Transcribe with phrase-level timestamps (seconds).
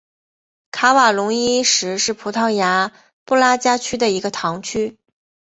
[0.71, 2.91] 卡瓦隆伊什是葡萄牙
[3.23, 4.97] 布拉加区的一个堂区。